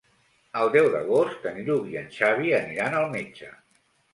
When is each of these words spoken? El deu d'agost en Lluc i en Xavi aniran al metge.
El 0.61 0.71
deu 0.75 0.87
d'agost 0.95 1.45
en 1.51 1.61
Lluc 1.67 1.91
i 1.93 1.99
en 2.03 2.09
Xavi 2.17 2.57
aniran 2.63 2.99
al 3.03 3.09
metge. 3.17 3.53